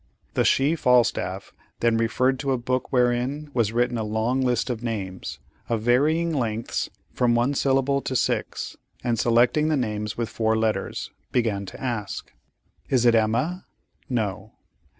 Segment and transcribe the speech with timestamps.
[0.33, 4.81] The she Falstaff then referred to a book wherein was written a long list of
[4.81, 5.37] names,
[5.69, 11.11] of varying lengths from one syllable to six, and selecting the names with four letters,
[11.31, 12.33] began to ask.
[12.89, 13.67] "Is it Emma?"
[14.09, 14.53] "No."